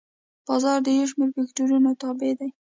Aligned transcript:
بازار 0.47 0.77
د 0.83 0.87
یو 0.97 1.07
شمېر 1.11 1.29
فکتورونو 1.37 1.89
تابع 2.01 2.31
دی. 2.39 2.49